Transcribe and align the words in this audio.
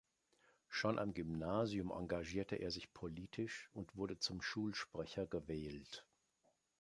Schon 0.67 0.97
am 0.97 1.13
Gymnasium 1.13 1.91
engagierte 1.91 2.55
er 2.55 2.71
sich 2.71 2.91
politisch 2.91 3.69
und 3.71 3.95
wurde 3.95 4.17
zum 4.17 4.41
Schulsprecher 4.41 5.27
gewählt. 5.27 6.07